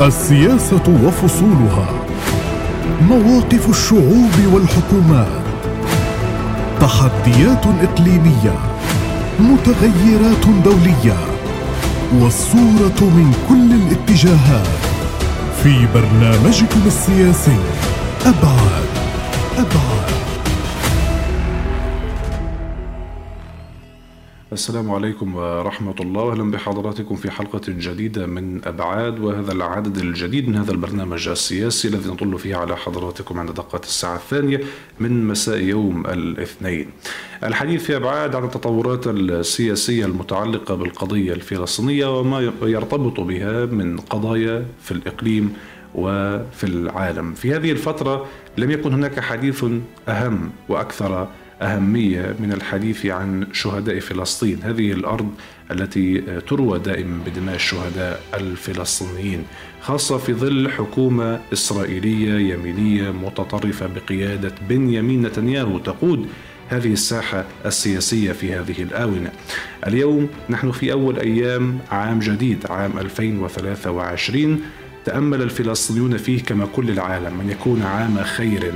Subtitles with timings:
[0.00, 1.88] السياسة وفصولها.
[3.02, 5.42] مواقف الشعوب والحكومات.
[6.80, 8.54] تحديات إقليمية.
[9.40, 11.16] متغيرات دولية.
[12.20, 14.66] والصورة من كل الاتجاهات.
[15.62, 17.58] في برنامجكم السياسي.
[18.26, 18.88] أبعاد.
[19.56, 20.29] أبعاد.
[24.52, 26.32] السلام عليكم ورحمة الله.
[26.32, 32.10] أهلا بحضراتكم في حلقة جديدة من أبعاد وهذا العدد الجديد من هذا البرنامج السياسي الذي
[32.10, 34.60] نطل فيه على حضراتكم عند دقات الساعة الثانية
[35.00, 36.86] من مساء يوم الاثنين.
[37.44, 44.92] الحديث في أبعاد عن التطورات السياسية المتعلقة بالقضية الفلسطينية وما يرتبط بها من قضايا في
[44.92, 45.52] الإقليم
[45.94, 47.34] وفي العالم.
[47.34, 48.26] في هذه الفترة
[48.58, 49.64] لم يكن هناك حديث
[50.08, 51.28] أهم وأكثر
[51.62, 54.58] أهمية من الحديث عن شهداء فلسطين.
[54.62, 55.30] هذه الأرض
[55.70, 59.44] التي تروى دائما بدماء الشهداء الفلسطينيين
[59.80, 66.26] خاصة في ظل حكومة إسرائيلية يمينية متطرفة بقيادة بنيامين نتنياهو تقود
[66.68, 69.30] هذه الساحة السياسية في هذه الآونة.
[69.86, 74.62] اليوم نحن في أول أيام عام جديد عام 2023
[75.04, 78.72] تأمل الفلسطينيون فيه كما كل العالم أن يكون عام خير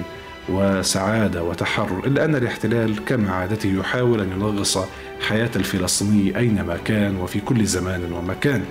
[0.49, 4.79] وسعادة وتحرر إلا أن الاحتلال كما عادته يحاول أن ينغص
[5.21, 8.65] حياة الفلسطيني أينما كان وفي كل زمان ومكان.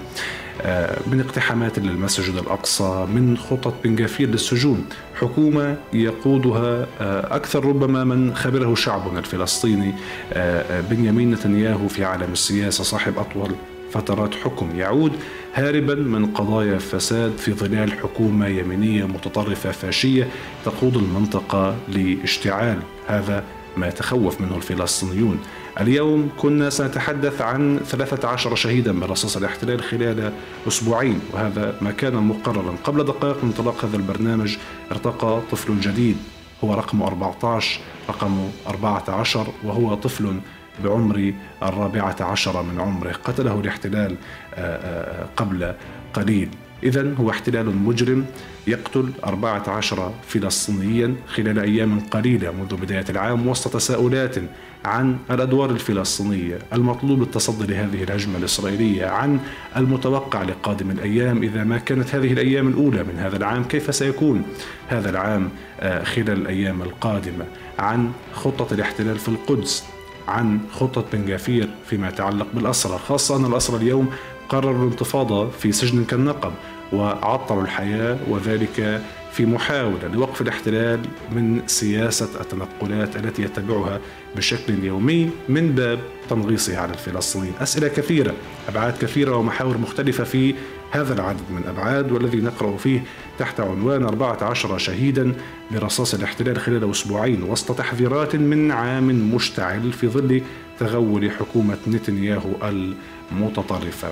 [1.08, 4.86] من اقتحامات للمسجد الأقصى من خطط بن غفير للسجون.
[5.16, 6.88] حكومة يقودها
[7.36, 9.94] أكثر ربما من خبره شعبنا الفلسطيني
[10.90, 13.52] بنيامين نتنياهو في عالم السياسة صاحب أطول
[13.92, 15.12] فترات حكم يعود.
[15.56, 20.28] هاربا من قضايا فساد في ظلال حكومة يمينية متطرفة فاشية
[20.66, 22.80] تقود المنطقة لاشتعال.
[23.08, 23.44] هذا
[23.78, 25.40] ما يتخوف منه الفلسطينيون.
[25.80, 30.34] اليوم كنا سنتحدث عن 13 شهيدا من رصاص الاحتلال خلال
[30.68, 32.76] أسبوعين وهذا ما كان مقررا.
[32.84, 34.58] قبل دقائق من انطلاق هذا البرنامج
[34.92, 36.18] ارتقى طفل جديد
[36.64, 40.40] هو رقم 14 رقم 14 وهو طفل
[40.84, 44.16] بعمر الرابعة عشر من عمره قتله الاحتلال
[45.36, 45.74] قبل
[46.14, 46.50] قليل.
[46.84, 48.26] إذا هو احتلال مجرم
[48.68, 54.36] يقتل 14 فلسطينيا خلال أيام قليلة منذ بداية العام وسط تساؤلات
[54.86, 59.40] عن الأدوار الفلسطينية المطلوب التصدي لهذه الهجمة الإسرائيلية عن
[59.78, 61.44] المتوقع لقادم الأيام.
[61.44, 64.44] إذا ما كانت هذه الأيام الأولى من هذا العام كيف سيكون
[64.88, 65.50] هذا العام
[66.04, 67.46] خلال الأيام القادمة؟
[67.80, 69.84] عن خطة الاحتلال في القدس.
[70.28, 74.10] عن خطة بن جافير فيما يتعلق بالأسرى خاصة أن الأسرى اليوم
[74.50, 76.52] قرروا الانتفاضة في سجن كالنقب
[76.94, 79.02] وعطلوا الحياة وذلك
[79.32, 81.00] في محاولة لوقف الاحتلال
[81.32, 84.00] من سياسة التنقلات التي يتبعها
[84.36, 87.54] بشكل يومي من باب تنغيصها على الفلسطينيين.
[87.62, 88.34] أسئلة كثيرة
[88.70, 90.56] أبعاد كثيرة ومحاور مختلفة في
[90.94, 93.04] هذا العدد من أبعاد والذي نقرأ فيه
[93.40, 95.34] تحت عنوان 14 شهيدا
[95.72, 100.42] برصاص الاحتلال خلال أسبوعين وسط تحذيرات من عام مشتعل في ظل
[100.80, 102.50] تغول حكومة نتنياهو
[103.32, 104.12] المتطرفة.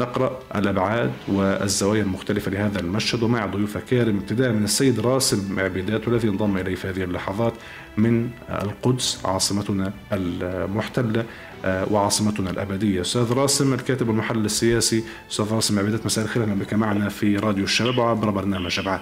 [0.00, 6.28] نقرأ الأبعاد والزوايا المختلفة لهذا المشهد ومع ضيوف كارم ابتداء من السيد راسم عبيدات والذي
[6.28, 7.52] انضم إلي في هذه اللحظات
[7.96, 11.24] من القدس عاصمتنا المحتلة.
[11.64, 13.00] وعاصمتنا الأبدية.
[13.00, 15.04] أستاذ راسم الكاتب والمحلل السياسي.
[15.30, 16.42] أستاذ راسم عبيدات مساء الخير.
[16.42, 19.00] أهلا بك معنا في راديو الشباب وعبر برنامج أبعاد.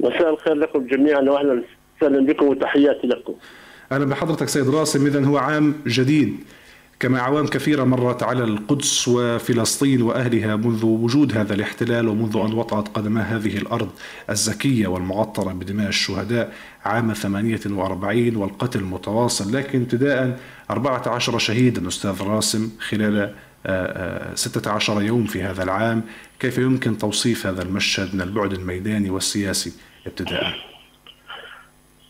[0.00, 1.62] مساء الخير لكم جميعا وأهلا
[1.96, 3.34] وسهلا بكم وتحياتي لكم.
[3.92, 5.06] أهلا بحضرتك سيد راسم.
[5.06, 6.36] إذا هو عام جديد.
[7.00, 12.88] كما أعوام كثيرة مرت على القدس وفلسطين وأهلها منذ وجود هذا الاحتلال ومنذ أن وطأت
[12.88, 13.90] قدما هذه الأرض
[14.30, 16.54] الزكية والمعطرة بدماء الشهداء
[16.84, 19.56] عام 48 والقتل متواصل.
[19.56, 23.34] لكن ابتداء 14 شهيدا أستاذ راسم خلال
[24.34, 26.02] 16 يوم في هذا العام.
[26.40, 29.72] كيف يمكن توصيف هذا المشهد من البعد الميداني والسياسي
[30.06, 30.54] ابتداء؟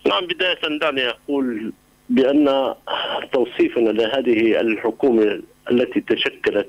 [0.06, 1.72] نعم بداية دعني أقول
[2.08, 2.74] بأن
[3.32, 6.68] توصيفنا لهذه الحكومة التي تشكلت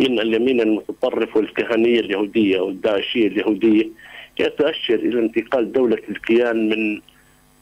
[0.00, 3.88] من اليمين المتطرف والكهنية اليهودية والداعشية اليهودية
[4.40, 7.00] يتأشر إلى انتقال دولة الكيان من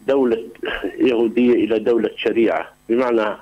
[0.09, 0.45] دولة
[0.99, 3.37] يهودية إلى دولة شريعة بمعنى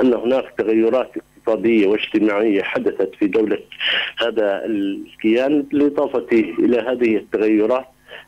[0.00, 3.58] أن هناك تغيرات اقتصادية واجتماعية حدثت في دولة
[4.18, 7.86] هذا الكيان بالإضافة إلى هذه التغيرات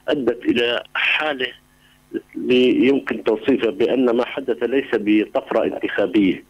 [0.08, 1.46] أدت إلى حالة
[2.88, 6.44] يمكن توصيفها بأن ما حدث ليس بطفرة انتخابية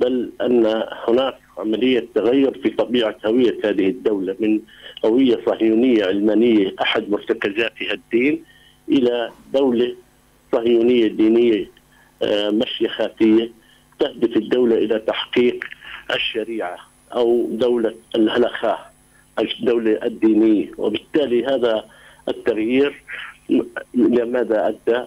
[0.00, 4.60] بل أن هناك عملية تغير في طبيعة هوية هذه الدولة من
[5.04, 8.44] هوية صهيونية علمانية أحد مرتكزاتها الدين
[8.88, 9.94] إلى دولة
[10.52, 11.70] صهيونية دينية
[12.50, 13.50] مشيخاتية
[13.98, 15.64] تهدف الدولة إلى تحقيق
[16.14, 16.76] الشريعة
[17.14, 18.92] أو دولة الهلخاء
[19.38, 20.70] الدولة الدينية.
[20.78, 21.84] وبالتالي هذا
[22.28, 23.02] التغيير
[23.94, 25.04] إلى ماذا أدى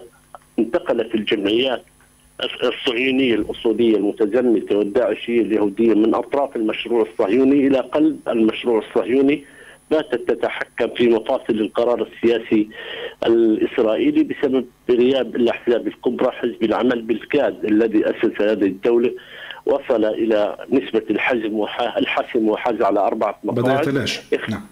[0.58, 1.82] انتقلت الجمعيات
[2.62, 9.44] الصهيونية الأصولية المتزمتة والداعشية اليهودية من أطراف المشروع الصهيوني إلى قلب المشروع الصهيوني؟
[9.90, 12.68] باتت تتحكم في مفاصل القرار السياسي
[13.26, 19.14] الإسرائيلي بسبب غياب الأحزاب الكبرى حزب العمل بالكاد الذي أسس هذه الدولة.
[19.66, 21.64] وصل إلى نسبة الحزم
[21.96, 23.64] الحسم وحاز على أربعة مقاعد.
[23.64, 24.66] بدأ يتلاشى نعم.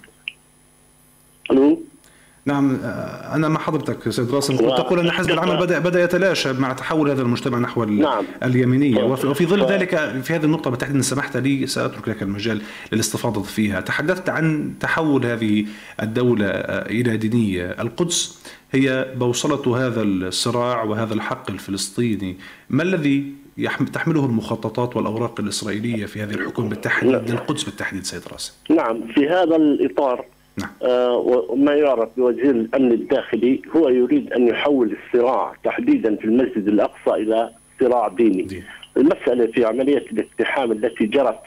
[2.46, 6.52] نعم آه، أنا مع حضرتك سيد راسم كنت تقول أن حزب العمل بدا بدأ يتلاشى
[6.52, 8.24] مع تحول هذا المجتمع نحو نعم.
[8.42, 9.02] اليمينية.
[9.02, 12.60] وفي ظل ذلك في هذه النقطة بالتحديد إن سمحت لي سأترك لك المجال
[12.92, 13.80] للاستفاضة فيها.
[13.80, 15.66] تحدثت عن تحول هذه
[16.02, 17.76] الدولة آه، إلى دينية.
[17.80, 22.36] القدس هي بوصلة هذا الصراع وهذا الحق الفلسطيني.
[22.70, 23.32] ما الذي
[23.92, 29.56] تحمله المخططات والأوراق الإسرائيلية في هذه الحكومة بالتحديد للقدس بالتحديد سيد راسم نعم في هذا
[29.56, 30.24] الإطار
[30.58, 30.70] نعم.
[30.82, 31.16] آه
[31.48, 37.50] وما يعرف بوزير الأمن الداخلي هو يريد أن يحول الصراع تحديدا في المسجد الأقصى إلى
[37.80, 38.42] صراع ديني.
[38.42, 38.62] دي.
[38.96, 41.40] المسألة في عملية الاقتحام التي جرت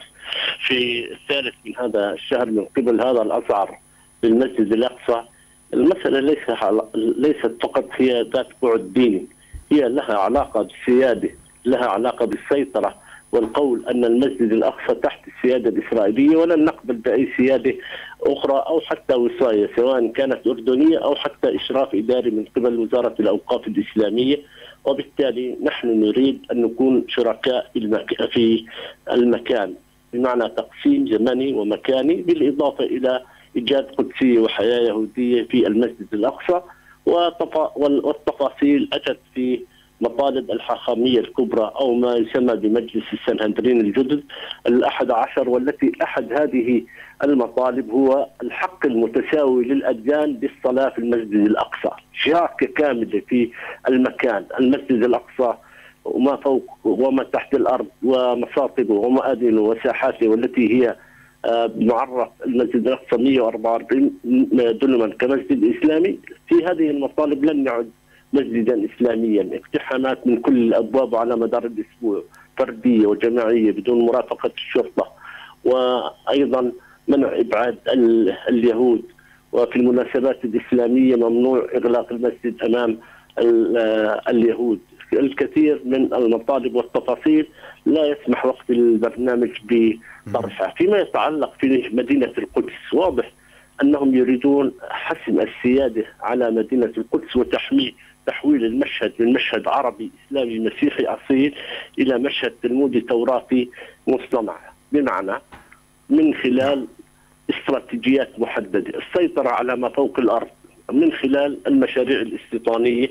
[0.66, 3.78] في الثالث من هذا الشهر من قبل هذا الأزهر
[4.22, 5.22] للمسجد الأقصى
[5.74, 6.38] المسألة ليس
[6.94, 9.26] ليست فقط هي ذات بعد ديني
[9.72, 11.30] هي لها علاقة بالسيادة
[11.64, 12.94] لها علاقة بالسيطرة
[13.32, 17.74] والقول أن المسجد الأقصى تحت السيادة الإسرائيلية ولن نقبل بأي سيادة
[18.22, 23.66] أخرى أو حتى وصاية سواء كانت أردنية أو حتى إشراف إداري من قبل وزارة الأوقاف
[23.66, 24.36] الإسلامية.
[24.84, 27.70] وبالتالي نحن نريد أن نكون شركاء
[28.32, 28.64] في
[29.12, 29.74] المكان
[30.12, 33.22] بمعنى تقسيم زمني ومكاني بالإضافة إلى
[33.56, 36.60] إيجاد قدسية وحياة يهودية في المسجد الأقصى.
[37.76, 39.60] والتفاصيل أتت في
[40.00, 44.22] مطالب الحاخامية الكبرى أو ما يسمى بمجلس السنهندرين الجدد
[44.66, 46.82] الأحد عشر والتي أحد هذه
[47.24, 51.90] المطالب هو الحق المتساوي للأديان بالصلاة في المسجد الأقصى.
[52.12, 53.50] شراكة كاملة في
[53.88, 55.54] المكان المسجد الأقصى
[56.04, 60.96] وما فوق وما تحت الأرض ومصاطبه ومآذنه وساحاته والتي هي
[61.44, 64.10] آه، معرف المسجد الأقصى 144
[64.82, 66.18] دنما كمسجد إسلامي.
[66.48, 67.90] في هذه المطالب لن يعد
[68.32, 72.22] مسجدا إسلاميا اقتحامات من كل الأبواب على مدار الأسبوع
[72.58, 75.12] فردية وجماعية بدون مرافقة الشرطة
[75.64, 76.72] وأيضا
[77.08, 77.78] منع إبعاد
[78.48, 79.02] اليهود.
[79.52, 82.98] وفي المناسبات الإسلامية ممنوع إغلاق المسجد أمام
[84.28, 84.80] اليهود.
[85.12, 87.46] الكثير من المطالب والتفاصيل
[87.86, 89.50] لا يسمح وقت البرنامج
[90.26, 90.74] بطرحها.
[90.76, 93.32] فيما يتعلق في مدينة القدس واضح
[93.82, 97.92] أنهم يريدون حسم السيادة على مدينة القدس وتحميه
[98.26, 101.54] تحويل المشهد من مشهد عربي إسلامي مسيحي اصيل
[101.98, 103.70] إلى مشهد تلمودي توراتي
[104.06, 104.56] مصطنع.
[104.92, 105.40] بمعنى
[106.10, 106.86] من خلال
[107.50, 110.48] استراتيجيات محددة، السيطرة على ما فوق الأرض
[110.92, 113.10] من خلال المشاريع الاستيطانية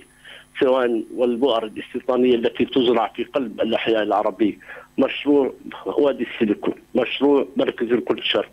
[0.60, 4.58] سواء والبؤر الاستيطانية التي تزرع في قلب الأحياء العربية،
[4.98, 5.54] مشروع
[5.86, 8.52] وادي السيليكون، مشروع مركز القدس الشرق،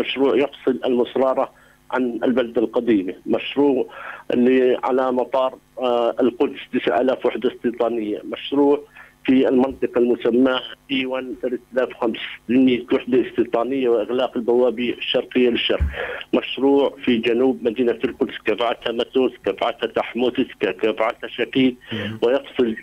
[0.00, 1.52] مشروع يفصل المصرارة
[1.94, 3.86] عن البلده القديمة، مشروع
[4.34, 8.80] اللي على مطار آه، القدس 9000 وحدة استيطانية، مشروع
[9.24, 10.60] في المنطقة المسماه
[10.90, 15.80] اي 1 3500 وحدة استيطانية وإغلاق البوابة الشرقية للشرق.
[16.34, 21.76] مشروع في جنوب مدينة القدس كفعتها متوس، كفعتها تحموتس، كفعتها شكيل
[22.22, 22.76] ويفصل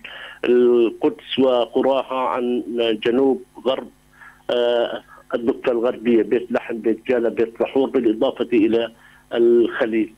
[0.46, 2.64] القدس وقراها عن
[3.06, 3.88] جنوب غرب
[4.50, 5.04] آه،
[5.36, 8.92] الضفه الغربية بيت لحم بيت جالة بيت لحور بالإضافة إلى
[9.34, 10.14] الخليل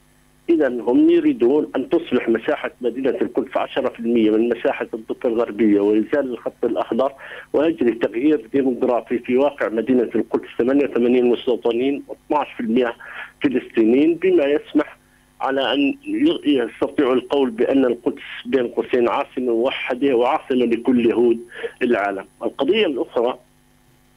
[0.50, 6.66] إذا هم يريدون أن تصبح مساحة مدينة القدس 10% من مساحة الضفة الغربية ويزال الخط
[6.66, 7.12] الأخضر
[7.54, 12.88] ويجري تغيير ديموغرافي في واقع مدينة القدس 88 مستوطنين و12%
[13.44, 14.98] فلسطينيين بما يسمح
[15.42, 15.98] على أن
[16.46, 21.40] يستطيع القول بأن القدس بين قوسين عاصمة موحدة وعاصمة لكل يهود
[21.82, 22.26] العالم.
[22.44, 23.38] القضية الأخرى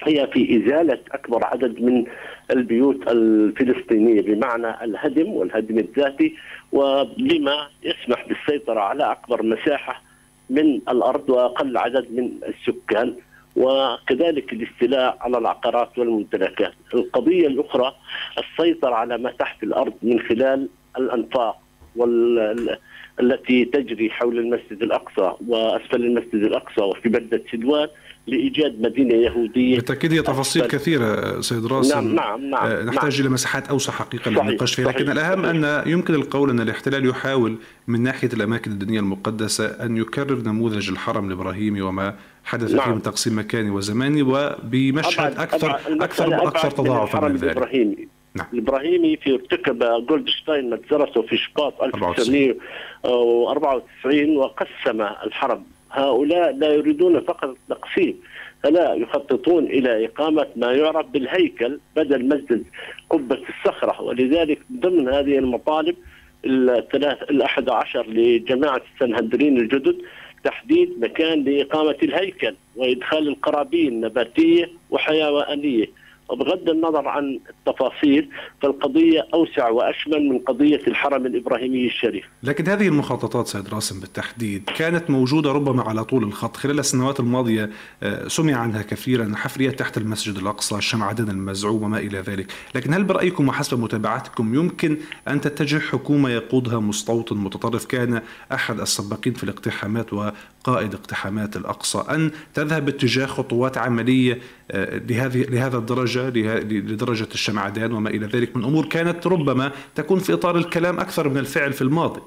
[0.05, 2.05] هي في إزالة أكبر عدد من
[2.51, 6.35] البيوت الفلسطينية بمعنى الهدم والهدم الذاتي
[6.73, 10.03] وبما يسمح بالسيطرة على أكبر مساحة
[10.51, 13.15] من الأرض وأقل عدد من السكان
[13.57, 16.73] وكذلك الاستيلاء على العقارات والممتلكات.
[16.95, 17.95] القضية الأخرى
[18.39, 21.57] السيطرة على ما تحت الأرض من خلال الأنفاق
[21.97, 22.79] وال
[23.21, 27.89] التي تجري حول المسجد الأقصى وأسفل المسجد الأقصى وفي بلدة سلوان
[28.27, 33.21] لإيجاد مدينة يهودية بالتأكيد هي تفاصيل كثيرة سيد راسل نعم نعم نعم آه، نحتاج نعم.
[33.21, 35.45] إلى مساحات أوسع حقيقة للنقاش فيها لكن الأهم.
[35.45, 37.57] أن يمكن القول أن الاحتلال يحاول
[37.89, 42.15] من ناحية الأماكن الدينية المقدسة أن يكرر نموذج الحرم الابراهيمي وما
[42.45, 42.85] حدث نعم.
[42.85, 48.47] فيه من تقسيم مكاني وزماني وبمشهد أكثر أكثر أكثر تضاعفا من ذلك نعم.
[48.53, 55.63] الإبراهيمي في ارتكب جولدشتاين مجزرته في شباط 1994 وقسم الحرب
[55.97, 58.21] هؤلاء لا يريدون فقط التقسيم
[58.63, 62.65] فلا يخططون إلى إقامة ما يعرف بالهيكل بدل مسجد
[63.11, 64.03] قبة الصخرة.
[64.03, 65.97] ولذلك ضمن هذه المطالب
[66.45, 69.97] الثلاث الأحد عشر لجماعة السنهدرين الجدد
[70.45, 75.87] تحديد مكان لإقامة الهيكل وإدخال القرابين النباتية وحيوانية.
[76.29, 78.29] وبغض النظر عن التفاصيل
[78.63, 82.25] فالقضية أوسع وأشمل من قضية الحرم الإبراهيمي الشريف.
[82.43, 87.71] لكن هذه المخططات سيد راسم بالتحديد كانت موجودة ربما على طول الخط خلال السنوات الماضية
[88.03, 92.53] آه، سمع عنها كثيرا حفريات تحت المسجد الأقصى الشمعدان المزعوم وما إلى ذلك.
[92.75, 94.97] لكن هل برأيكم وحسب متابعتكم يمكن
[95.29, 102.31] أن تتجه حكومة يقودها مستوطن متطرف كان أحد السباقين في الاقتحامات وقائد اقتحامات الأقصى أن
[102.55, 104.39] تذهب باتجاه خطوات عملية
[104.71, 110.33] آه، لهذه لهذا الدرجة؟ لدرجة الشمعدان وما إلى ذلك من أمور كانت ربما تكون في
[110.33, 112.21] إطار الكلام أكثر من الفعل في الماضي.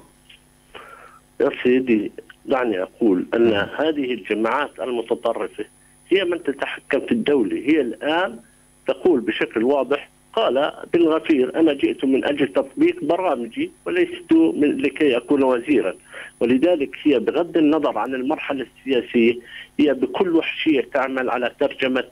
[1.40, 2.12] يا سيدي
[2.46, 5.64] دعني أقول أن هذه الجماعات المتطرفة
[6.08, 7.56] هي من تتحكم في الدولة.
[7.56, 8.38] هي الآن
[8.86, 15.42] تقول بشكل واضح قال بالغفير أنا جئت من أجل تطبيق برامجي وليست من لكي أكون
[15.42, 15.94] وزيرا.
[16.40, 19.38] ولذلك هي بغض النظر عن المرحلة السياسية
[19.80, 22.04] هي بكل وحشية تعمل على ترجمة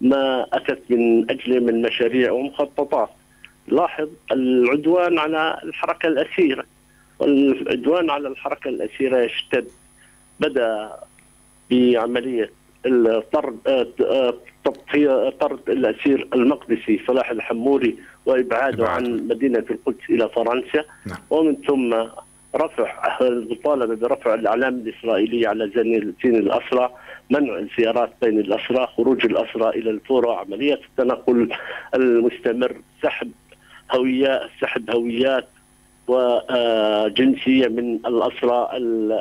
[0.00, 3.08] ما أتت من أجله من مشاريع ومخططات.
[3.68, 6.64] لاحظ العدوان على الحركة الأسيرة.
[7.18, 9.68] والعدوان على الحركة الأسيرة يشتد.
[10.40, 10.90] بدأ
[11.70, 12.50] بعملية
[12.86, 13.58] الطرد
[15.40, 20.84] طرد الأسير المقدسي صلاح الحموري وإبعاده عن مدينة القدس إلى فرنسا.
[21.06, 21.18] نعم.
[21.30, 21.94] ومن ثم
[22.56, 26.90] رفع المطالبة برفع الأعلام الإسرائيلية على زين الأسرى.
[27.30, 31.48] منع الزيارات بين الأسرى خروج الأسرى إلى الفورة عملية التنقل
[31.94, 33.30] المستمر سحب
[33.92, 35.48] هويات سحب هويات
[36.08, 38.68] وجنسية من الأسرى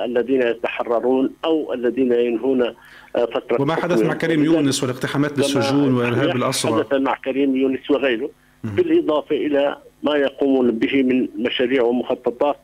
[0.06, 2.74] الذين يتحررون أو الذين ينهون
[3.14, 8.30] فترة وما حدث مع كريم يونس والاقتحامات بالسجون وإرهاب الأسرى؟ حدث مع كريم يونس وغيره.
[8.64, 12.58] بالإضافة إلى ما يقومون به من مشاريع ومخططات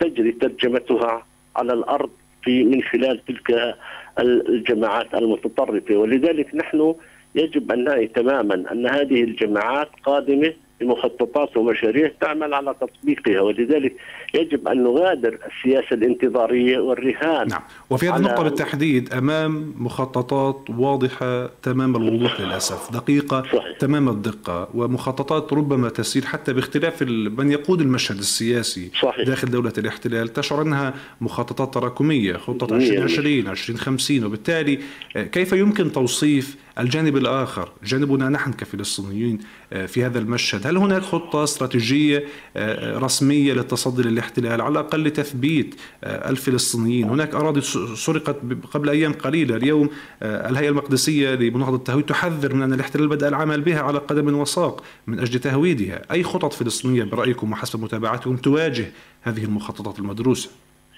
[0.00, 2.10] تجري ترجمتها على الأرض
[2.42, 3.76] في من خلال تلك
[4.18, 5.96] الجماعات المتطرفة.
[5.96, 6.94] ولذلك نحن
[7.34, 13.96] يجب أن نعي تماما أن هذه الجماعات قادمة بمخططات ومشاريع تعمل على تطبيقها ولذلك
[14.34, 21.96] يجب أن نغادر السياسة الانتظارية والرهان نعم وفي هذه النقطة بالتحديد أمام مخططات واضحة تمام
[21.96, 23.76] الوضوح للأسف دقيقة صحيح.
[23.78, 27.02] تمام الدقة ومخططات ربما تسير حتى باختلاف
[27.38, 29.26] من يقود المشهد السياسي صحيح.
[29.26, 34.78] داخل دولة الاحتلال تشعر أنها مخططات تراكمية خطة 2020 2050 وبالتالي
[35.16, 39.38] آه، كيف يمكن توصيف الجانب الآخر جانبنا نحن كفلسطينيين
[39.72, 40.66] آه، في هذا المشهد.
[40.66, 42.24] هل هناك خطة استراتيجية
[42.56, 47.08] آه، رسمية للتصدي للاحتلال؟ على الأقل لتثبيت آه، الفلسطينيين.
[47.08, 47.60] هناك أراضي
[47.94, 48.36] سرقت
[48.70, 49.56] قبل أيام قليلة.
[49.56, 49.90] اليوم
[50.22, 55.18] الهيئة المقدسية لمناهضة التهويد تحذر من أن الاحتلال بدأ العمل بها على قدم وساق من
[55.18, 56.02] أجل تهويدها.
[56.12, 58.86] أي خطط فلسطينية برأيكم وحسب متابعتكم تواجه
[59.22, 60.50] هذه المخططات المدروسة؟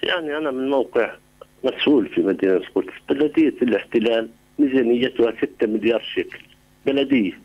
[0.03, 1.15] يعني أنا من موقع
[1.63, 4.29] مسؤول في مدينة القدس بلدية الاحتلال
[4.59, 6.39] ميزانيتها 6 مليار شيكل.
[6.85, 7.39] بلدية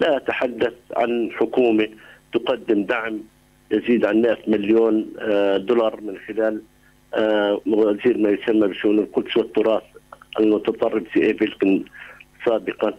[0.00, 1.88] لا أتحدث عن حكومة
[2.32, 3.20] تقدم دعم
[3.70, 6.62] يزيد عن 100 مليون آه، دولار من خلال
[7.14, 9.82] آه، وزير ما يسمى بشؤون القدس والتراث
[10.40, 11.84] المتطرف سي ايفلكن
[12.46, 12.94] سابقا.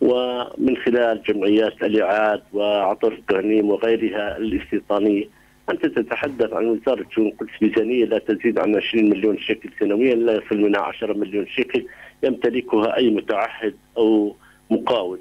[0.00, 5.24] ومن خلال جمعيات الإعاد وعطر الترنيم وغيرها الاستيطانية.
[5.70, 10.32] أنت تتحدث عن وزارة شؤون القدس ميزانية لا تزيد عن 20 مليون شيكل سنويا لا
[10.32, 11.86] يصل منها 10 مليون شيكل
[12.22, 14.36] يمتلكها أي متعهد أو
[14.70, 15.20] مقاول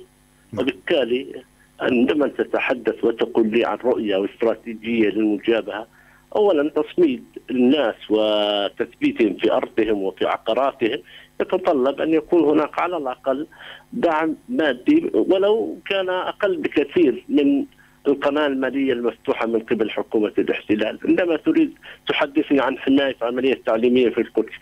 [0.54, 0.64] نعم.
[0.64, 1.44] وبالتالي
[1.80, 5.88] عندما تتحدث وتقول لي عن رؤية واستراتيجية للمجابهة
[6.36, 11.00] أولا تصميد الناس وتثبيتهم في أرضهم وفي عقاراتهم
[11.42, 13.48] يتطلب أن يكون هناك على الأقل
[13.94, 17.66] دعم مادي ولو كان أقل بكثير من
[18.08, 21.00] القناة المالية المفتوحة من قبل حكومة الاحتلال.
[21.08, 21.74] عندما تريد
[22.08, 24.54] تحدثني عن حماية عملية تعليمية في القدس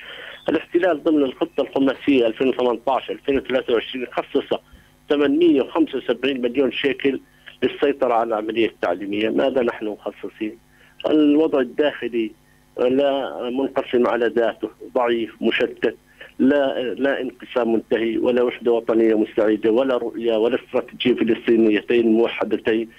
[0.50, 4.60] الاحتلال ضمن الخطة الخماسية 2018 2023 خصص
[5.10, 7.20] 875 مليون شيكل
[7.64, 9.30] للسيطرة على العملية التعليمية.
[9.30, 10.58] ماذا نحن مخصصين؟
[11.10, 12.32] الوضع الداخلي
[12.80, 15.98] لا منقسم على ذاته ضعيف مشتت
[16.40, 22.90] لا لا انقسام منتهي ولا وحدة وطنية مستعدة ولا رؤية ولا استراتيجية فلسطينيتين موحدتين.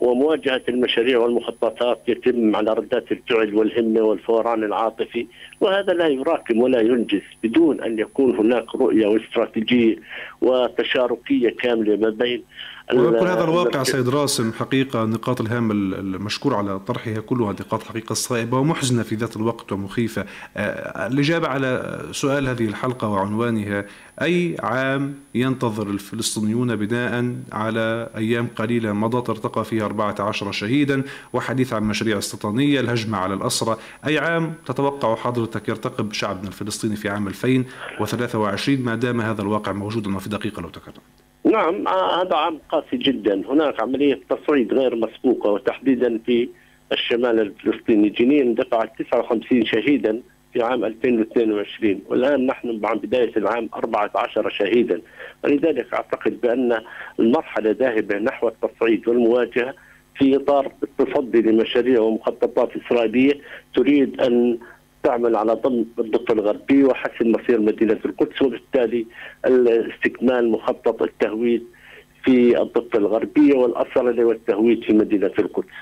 [0.00, 5.26] ومواجهة المشاريع والمخططات يتم على ردات الفعل والهمة والفوران العاطفي
[5.60, 9.96] وهذا لا يراكم ولا ينجز بدون أن يكون هناك رؤية واستراتيجية
[10.40, 12.42] وتشاركية كاملة ما بين
[12.94, 18.58] ويكون هذا الواقع سيد راسم حقيقة النقاط الهامة المشكور على طرحها كلها نقاط حقيقة صائبة
[18.58, 20.24] ومحزنة في ذات الوقت ومخيفة.
[20.56, 23.84] آه، الإجابة على سؤال هذه الحلقة وعنوانها
[24.22, 31.82] أي عام ينتظر الفلسطينيون بناء على أيام قليلة مضت ارتقى فيها 14 شهيدا وحديث عن
[31.82, 33.78] مشاريع استيطانية الهجمة على الأسرة.
[34.06, 40.16] أي عام تتوقع حضرتك يرتقب شعبنا الفلسطيني في عام 2023 ما دام هذا الواقع موجودا
[40.16, 41.21] وفي دقيقة لو تكرر.
[41.52, 43.42] نعم آه، هذا عام قاسي جدا.
[43.48, 46.48] هناك عملية تصعيد غير مسبوقة وتحديدا في
[46.92, 48.08] الشمال الفلسطيني.
[48.08, 50.20] جنين دفعت 59 شهيدا
[50.52, 55.00] في عام 2022 والآن نحن مع بداية العام 14 شهيدا.
[55.44, 56.78] ولذلك أعتقد بأن
[57.20, 59.74] المرحلة ذاهبة نحو التصعيد والمواجهة
[60.18, 63.40] في إطار التصدي لمشاريع ومخططات إسرائيلية
[63.74, 64.58] تريد أن
[65.02, 69.06] تعمل على ضم الضفة الغربية وحسن مصير مدينة القدس وبالتالي
[69.94, 71.62] استكمال مخطط التهويد
[72.24, 75.74] في الضفة الغربية والأصل والتهويد في مدينة القدس.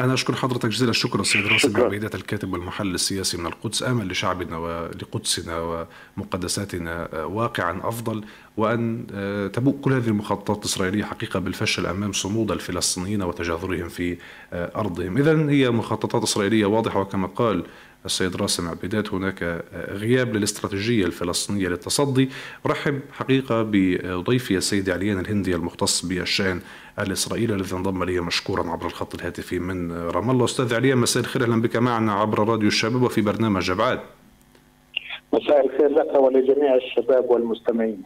[0.00, 3.82] أنا أشكر حضرتك جزيل الشكر السيد راسم عبيدة الكاتب والمحلل السياسي من القدس.
[3.82, 8.24] آمل لشعبنا ولقدسنا ومقدساتنا واقعا أفضل
[8.56, 9.06] وأن
[9.52, 14.16] تبوء كل هذه المخططات الإسرائيلية حقيقة بالفشل أمام صمود الفلسطينيين وتجاذرهم في
[14.52, 15.16] أرضهم.
[15.16, 17.64] إذا هي مخططات إسرائيلية واضحة وكما قال
[18.08, 19.14] السيد راسم عبيدات.
[19.14, 22.28] هناك غياب للاستراتيجية الفلسطينية للتصدي.
[22.66, 26.60] أرحب حقيقة بضيفي السيد عليان الهندي المختص بالشأن
[26.98, 30.44] الإسرائيلي الذي انضم لي مشكورا عبر الخط الهاتفي من رام الله.
[30.44, 31.42] أستاذ عليان مساء الخير.
[31.42, 34.00] أهلا بك معنا عبر راديو الشباب وفي برنامج أبعاد.
[35.32, 38.02] مساء الخير لك ولجميع الشباب والمستمعين.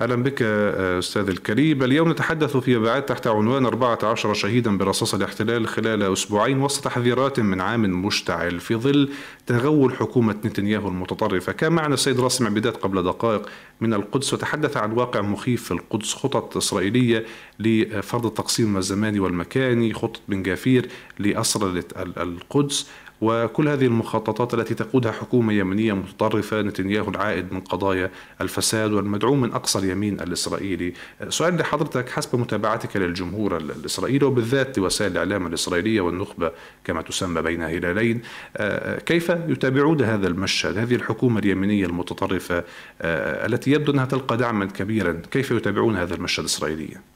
[0.00, 1.82] أهلا بك أستاذ الكريم.
[1.82, 7.60] اليوم نتحدث في ابعاد تحت عنوان 14 شهيدا برصاص الاحتلال خلال أسبوعين وسط تحذيرات من
[7.60, 9.08] عام مشتعل في ظل
[9.46, 11.52] تغول حكومة نتنياهو المتطرفة.
[11.52, 13.48] كان معنا السيد راسم عبيدات قبل دقائق
[13.80, 17.24] من القدس وتحدث عن واقع مخيف في القدس خطط إسرائيلية
[17.58, 20.88] لفرض التقسيم الزماني والمكاني خطه بن جافير
[21.18, 22.88] لاسرى القدس.
[23.20, 29.52] وكل هذه المخططات التي تقودها حكومة يمنية متطرفة نتنياهو العائد من قضايا الفساد والمدعوم من
[29.52, 30.92] أقصى اليمين الإسرائيلي
[31.28, 36.50] سؤال لحضرتك حسب متابعتك للجمهور الإسرائيلي وبالذات لوسائل الإعلام الإسرائيلية والنخبة
[36.84, 38.20] كما تسمى بين هلالين
[39.06, 42.64] كيف يتابعون هذا المشهد هذه الحكومة اليمنية المتطرفة
[43.46, 47.15] التي يبدو أنها تلقى دعما كبيرا كيف يتابعون هذا المشهد الإسرائيلي؟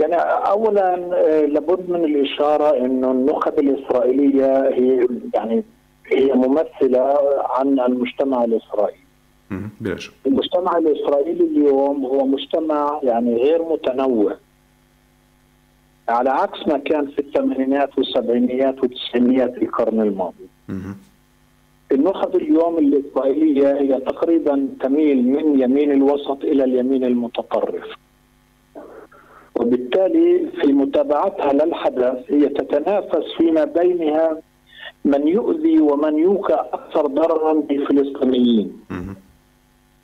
[0.00, 0.14] يعني
[0.50, 5.64] اولا آه، لابد من الإشارة إنه النخب الإسرائيلية هي يعني
[6.06, 7.18] هي ممثلة
[7.50, 9.00] عن المجتمع الإسرائيلي.
[9.80, 10.12] بلا شك.
[10.26, 14.36] المجتمع الإسرائيلي اليوم هو مجتمع يعني غير متنوع.
[16.08, 20.48] على عكس ما كان في الثمانينات والسبعينيات والتسعينيات القرن الماضي.
[21.92, 27.84] النخب اليوم الإسرائيلية هي تقريبا تميل من يمين الوسط إلى اليمين المتطرف.
[29.56, 34.38] وبالتالي في متابعتها للحدث هي تتنافس فيما بينها
[35.04, 38.72] من يؤذي ومن يوقع أكثر ضررا بالفلسطينيين.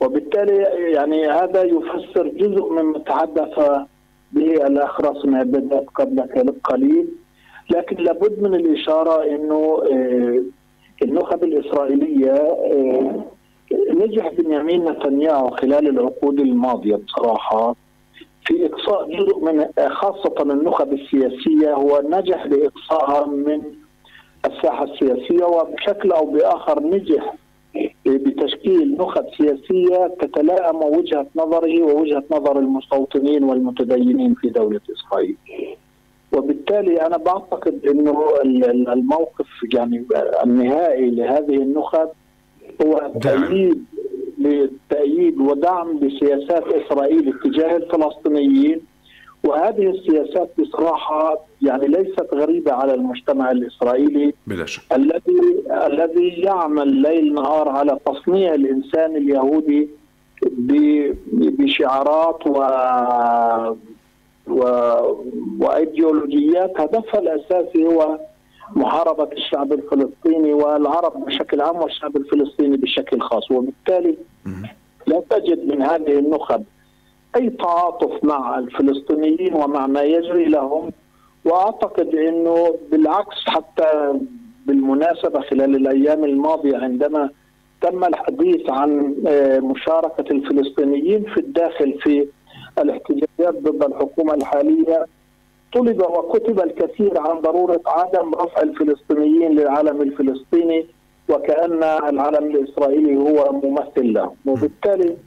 [0.01, 0.57] وبالتالي
[0.93, 3.59] يعني هذا يفسر جزء مما تحدث
[4.31, 7.07] به الاخ راسم عبادات قبل قليل
[7.69, 10.43] لكن لابد من الإشارة إنه آه،
[11.03, 13.25] النخب الإسرائيلية آه،
[13.93, 17.75] نجح بنيامين نتنياهو خلال العقود الماضية بصراحة.
[18.47, 23.61] في إقصاء جزء من خاصة النخب السياسية هو نجح باقصائها من
[24.45, 27.35] الساحة السياسية وبشكل أو بآخر نجح
[28.05, 35.37] بتشكيل نخب سياسية تتلائم وجهة نظره ووجهة نظر المستوطنين والمتدينين في دولة إسرائيل.
[36.33, 38.25] وبالتالي أنا بعتقد إنه
[38.93, 40.05] الموقف يعني
[40.43, 42.09] النهائي لهذه النخب
[42.85, 43.85] هو تأييد
[45.07, 48.81] لتأييد ودعم لسياسات إسرائيل اتجاه الفلسطينيين
[49.43, 54.81] وهذه السياسات بصراحة يعني ليست غريبة على المجتمع الإسرائيلي بلا شك.
[54.91, 59.89] الذي الذي يعمل ليل نهار على تصنيع الإنسان اليهودي
[61.33, 62.57] بشعارات و
[64.47, 64.63] و...
[65.59, 68.19] وإيديولوجيات هدفها الأساسي هو
[68.75, 74.17] محاربة الشعب الفلسطيني والعرب بشكل عام والشعب الفلسطيني بشكل خاص وبالتالي
[75.07, 76.63] لا تجد من هذه النخب
[77.35, 80.91] أي تعاطف مع الفلسطينيين ومع ما يجري لهم
[81.45, 84.13] وأعتقد أنه بالعكس حتى
[84.65, 87.29] بالمناسبة خلال الأيام الماضية عندما
[87.81, 92.27] تم الحديث عن آه، مشاركة الفلسطينيين في الداخل في
[92.79, 95.05] الاحتجاجات ضد الحكومة الحالية
[95.73, 100.85] طلب وكتب الكثير عن ضرورة عدم رفع الفلسطينيين للعلم الفلسطيني
[101.29, 104.33] وكأن العلم الإسرائيلي هو ممثل له.
[104.45, 105.17] وبالتالي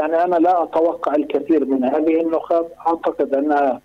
[0.00, 2.66] يعني أنا لا أتوقع الكثير من هذه النخب.
[2.86, 3.80] أعتقد انها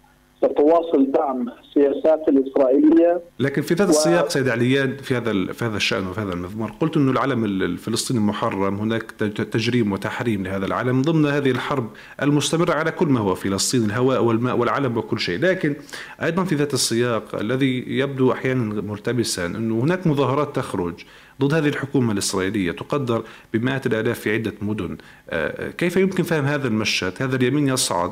[0.45, 3.21] ستواصل دعم السياسات الإسرائيلية.
[3.39, 6.97] لكن في هذا السياق سيد عليان في هذا في هذا الشأن وفي هذا المضمار قلت
[6.97, 9.11] إنه العلم الفلسطيني محرم هناك
[9.51, 11.89] تجريم وتحريم لهذا العلم ضمن هذه الحرب
[12.21, 15.39] المستمره على كل ما هو فلسطين الهواء والماء والعلم وكل شيء.
[15.39, 15.75] لكن
[16.23, 20.93] أيضا في ذات السياق الذي يبدو أحيانا ملتبسا إنه هناك مظاهرات تخرج
[21.41, 23.23] ضد هذه الحكومة الإسرائيلية تقدر
[23.53, 24.97] بمئات الآلاف في عدة مدن.
[25.29, 28.11] آه، كيف يمكن فهم هذا المشهد؟ هذا اليمين يصعد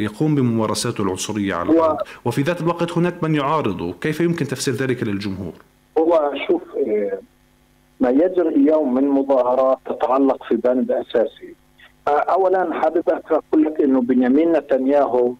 [0.00, 1.96] يقوم بممارساته العنصرية على الأرض.
[2.24, 5.52] وفي ذات الوقت هناك من يعارضه كيف يمكن تفسير ذلك للجمهور؟
[5.98, 7.18] هو شوف آه،
[8.00, 11.54] ما يجري اليوم من مظاهرات تتعلق في بند أساسي.
[12.08, 15.34] أولا حابب أقول لك أنه بنيامين نتنياهو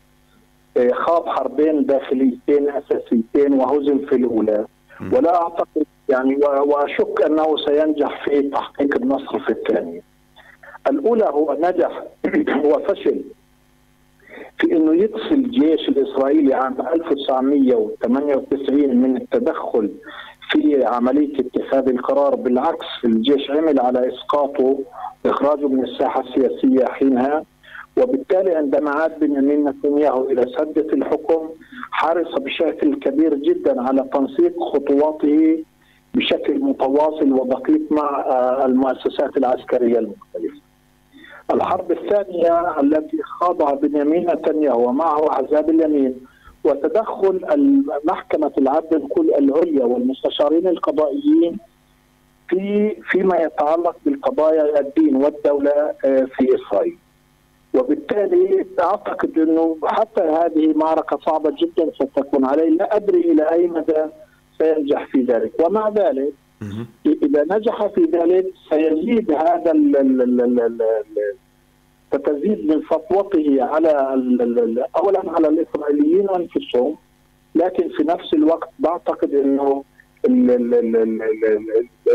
[0.93, 4.67] خاض حربين داخليتين أساسيتين وهزم في الأولى.
[5.13, 10.01] ولا أعتقد يعني وأشك أنه سينجح في تحقيق النصر في الثانية.
[10.91, 12.03] الأولى هو نجح
[12.71, 13.25] وفشل
[14.59, 19.91] في إنه يقصي الجيش الإسرائيلي عام 1998 من التدخل
[20.51, 24.79] في عملية اتخاذ القرار بالعكس الجيش عمل على إسقاطه
[25.27, 27.45] إخراجه من الساحة السياسية حينها
[27.97, 31.49] وبالتالي عندما عاد بنيامين نتنياهو إلى سدة الحكم
[31.91, 35.65] حرص بشكل كبير جدا على تنسيق خطواته
[36.15, 40.44] بشكل متواصل ودقيق مع آه، المؤسسات العسكرية المختلفة.
[41.51, 46.27] الحرب الثانية التي خاضها بنيامين نتنياهو ومعه أحزاب اليمين
[46.65, 47.41] وتدخل
[48.05, 51.59] محكمه العدل العليا والمستشارين القضائيين
[52.49, 55.71] في فيما يتعلق بالقضايا الدين والدولة
[56.05, 56.99] آه، في إسرائيل.
[57.75, 64.05] وبالتالي أعتقد أنه حتى هذه معركة صعبة جدا ستكون عليه، لا أدري إلى أي مدى
[64.59, 66.33] سينجح في ذلك ومع ذلك
[67.07, 69.73] اذا نجح في ذلك سيزيد هذا
[72.15, 73.91] ستزيد من سطوته على
[74.97, 76.97] اولا على الاسرائيليين انفسهم
[77.55, 79.85] لكن في نفس الوقت بعتقد انه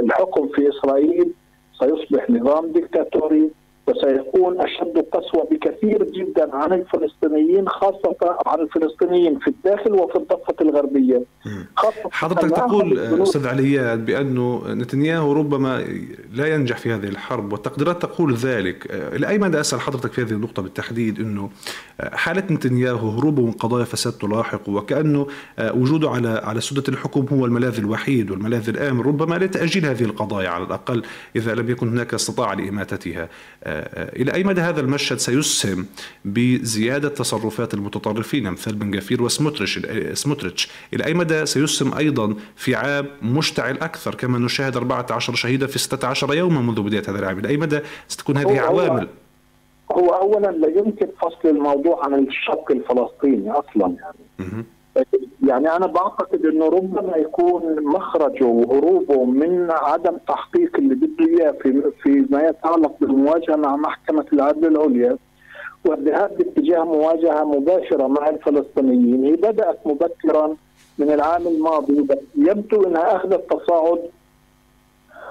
[0.04, 1.34] الحكم في اسرائيل
[1.80, 3.52] سيصبح نظام ديكتاتوري
[3.90, 11.24] وسيكون أشد قسوة بكثير جدا عن الفلسطينيين خاصة عن الفلسطينيين في الداخل وفي الضفة الغربية.
[11.76, 15.86] خاصة حضرتك تقول أستاذ علي بانه نتنياهو ربما
[16.34, 18.88] لا ينجح في هذه الحرب والتقديرات تقول ذلك.
[18.92, 21.50] إلى أي مدى أسأل حضرتك في هذه النقطة بالتحديد إنه
[22.02, 25.28] حالة نتنياهو هروبه من قضايا فساد تلاحق وكأنه
[25.60, 30.64] وجوده على على سدة الحكم هو الملاذ الوحيد والملاذ الامن ربما لتاجيل هذه القضايا على
[30.64, 31.04] الأقل
[31.36, 33.30] إذا لم يكن هناك استطاعه لإماتتها.
[34.16, 35.86] إلى أي مدى هذا المشهد سيسهم
[36.26, 39.80] بزيادة تصرفات المتطرفين؟ مثل بن جافير وسموتريتش
[40.14, 40.70] سموتريتش.
[40.94, 46.34] إلى أي مدى سيسهم أيضا في عام مشتعل أكثر؟ كما نشاهد 14 شهيدا في 16
[46.34, 47.40] يوما منذ بداية هذا العام.
[47.40, 49.08] إلى أي مدى ستكون هذه عوامل
[49.92, 54.64] هو أولا لا يمكن فصل الموضوع عن الشق الفلسطيني أصلا يعني.
[55.48, 61.92] يعني أنا بعتقد إنه ربما يكون مخرجه وهروبه من عدم تحقيق اللي بده إياه في
[62.04, 65.18] فيما يتعلق بالمواجهة مع محكمة العدل العليا
[65.86, 69.24] والذهاب باتجاه مواجهة مباشرة مع الفلسطينيين.
[69.26, 70.56] هي بدأت مبكرا
[71.00, 72.08] من العام الماضي
[72.38, 74.00] يبدو إنها أخذت تصاعد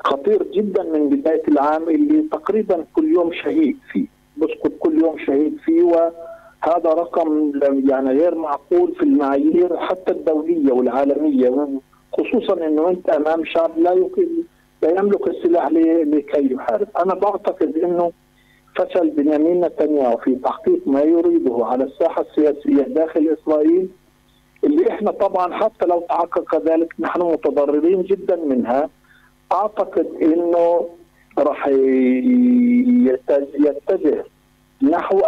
[0.04, 4.06] خطير جدا من بداية العام اللي تقريبا كل يوم شهيد فيه.
[4.36, 6.10] بسقط كل يوم شهيد فيه و
[6.60, 7.52] هذا رقم
[7.90, 11.68] يعني غير معقول في المعايير حتى الدولية والعالمية
[12.12, 14.26] خصوصا إنه أنت أمام شعب لا يمكن
[14.82, 18.12] لا يملك السلاح لكي يحارب، أنا بعتقد إنه
[18.76, 23.88] فشل بنيامين نتنياهو في تحقيق ما يريده على الساحة السياسية داخل إسرائيل
[24.64, 28.90] اللي إحنا طبعا حتى لو تحقق ذلك نحن متضررين جدا منها.
[29.52, 30.88] أعتقد إنه
[31.38, 31.66] راح
[33.54, 34.24] يتجه
[34.82, 35.20] نحو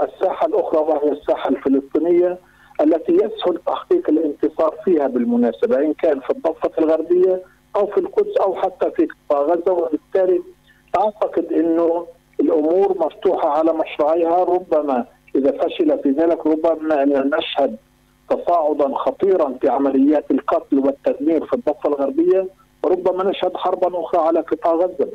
[0.71, 2.39] الاخرى وهي الساحة الفلسطينية
[2.81, 7.43] التي يسهل تحقيق الانتصار فيها بالمناسبة إن كان في الضفة الغربية
[7.77, 9.73] أو في القدس أو حتى في قطاع غزة.
[9.73, 10.43] وبالتالي
[10.99, 12.07] أعتقد إنه
[12.41, 14.45] الأمور مفتوحة على مشروعيها.
[14.45, 17.77] ربما إذا فشل في ذلك ربما نشهد
[18.31, 22.49] تصاعدا خطيرا في عمليات القتل والتدمير في الضفة الغربية.
[22.85, 25.11] وربما نشهد حربا أخرى على قطاع غزة.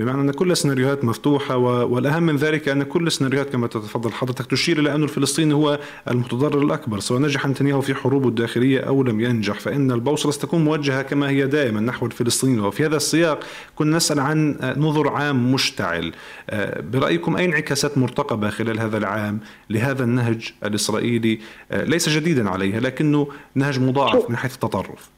[0.00, 4.78] بمعنى أن كل السيناريوهات مفتوحة والأهم من ذلك أن كل السيناريوهات كما تتفضل حضرتك تشير
[4.78, 5.78] إلى أن الفلسطيني هو
[6.10, 11.02] المتضرر الأكبر سواء نجح نتنياهو في حروبه الداخلية أو لم ينجح فإن البوصلة ستكون موجهة
[11.02, 12.60] كما هي دائما نحو الفلسطيني.
[12.60, 13.40] وفي هذا السياق
[13.76, 16.12] كنا نسأل عن نظر عام مشتعل.
[16.50, 21.38] آه، برأيكم أي انعكاسات مرتقبة خلال هذا العام لهذا النهج الإسرائيلي؟
[21.72, 25.10] آه، ليس جديدا عليه لكنه نهج مضاعف من حيث التطرف.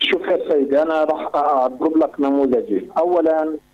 [0.00, 2.88] شوف يا سيدي؟ أنا راح أضرب لك نموذجين.
[2.98, 3.71] أولا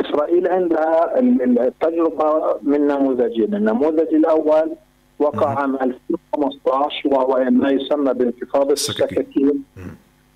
[0.00, 4.72] إسرائيل عندها التجربة من نموذجين، النموذج الأول
[5.18, 9.64] وقع عام 2015 وهو ما يسمى بانتفاضه السكاكين.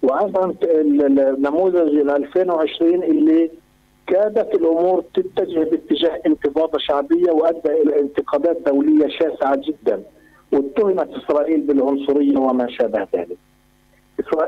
[0.02, 3.50] وأيضا النموذج 2020 اللي
[4.06, 10.02] كادت الأمور تتجه باتجاه انتفاضه شعبية وأدى إلى انتقادات دولية شاسعة جدا
[10.52, 13.38] واتهمت إسرائيل بالعنصرية وما شابه ذلك.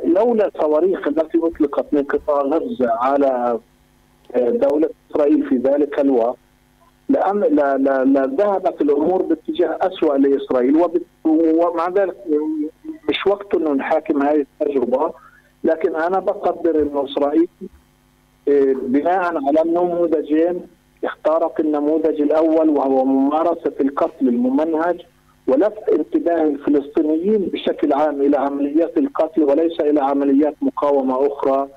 [0.04, 3.58] لولا الصواريخ التي اطلقت من قطاع غزة على
[4.36, 6.38] دولة إسرائيل في ذلك الوقت
[7.08, 10.76] لأن لا لا لا ذهبت الأمور باتجاه اسوء لإسرائيل
[11.24, 12.16] ومع ذلك
[13.08, 15.12] مش وقت إنه نحاكم هذه التجربة
[15.64, 17.48] لكن أنا بقدر إنه إسرائيل
[18.48, 20.60] آه، بناء على نموذجين
[21.04, 25.00] اختارت النموذج الأول وهو ممارسة القتل الممنهج
[25.46, 31.68] ولفت انتباه الفلسطينيين بشكل عام إلى عمليات القتل وليس إلى عمليات مقاومة أخرى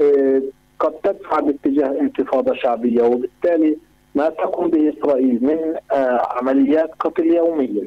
[0.00, 0.42] آه،
[0.78, 3.76] قد تدفع باتجاه انتفاضة شعبية وبالتالي
[4.14, 5.58] ما تقوم به إسرائيل من
[5.92, 7.82] آه، عمليات قتل يومية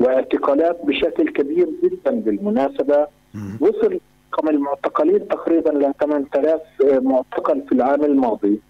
[0.00, 3.06] واعتقالات بشكل كبير جدا بالمناسبة.
[3.60, 4.00] وصل
[4.34, 6.60] رقم المعتقلين تقريبا ل 8000
[7.02, 8.60] معتقل في العام الماضي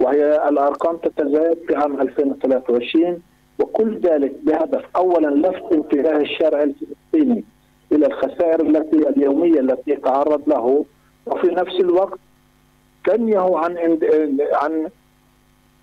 [0.00, 3.18] وهي الأرقام تتزايد في عام 2023
[3.58, 7.44] وكل ذلك بهدف اولا لفت انتباه الشارع الفلسطيني
[7.92, 10.84] إلى الخسائر التي اليومية التي يتعرض له
[11.26, 12.18] وفي نفس الوقت
[13.08, 13.98] تنيه عن
[14.52, 14.90] عن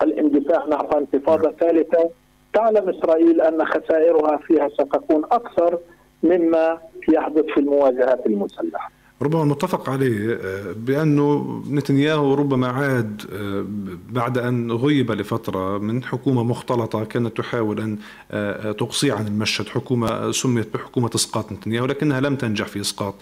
[0.01, 2.09] الاندفاع نحو انتفاضه ثالثة
[2.53, 5.79] تعلم إسرائيل أن خسائرها فيها ستكون أكثر
[6.23, 6.77] مما
[7.09, 8.91] يحدث في المواجهات المسلحة.
[9.21, 13.65] ربما المتفق عليه آه، بأنه نتنياهو ربما عاد آه،
[14.09, 17.97] بعد أن غيب لفترة من حكومة مختلطة كانت تحاول أن
[18.31, 23.15] آه، تقصي عن المشهد حكومة سميت بحكومة إسقاط نتنياهو لكنها لم تنجح في إسقاط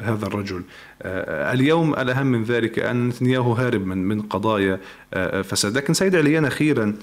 [0.00, 0.62] هذا الرجل.
[1.02, 4.80] اليوم الأهم من ذلك أن نتنياهو هارب من من قضايا
[5.42, 5.76] فساد.
[5.76, 6.94] لكن سيد عليان أخيرا